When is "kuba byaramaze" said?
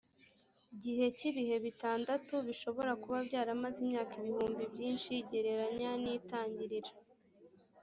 3.01-3.77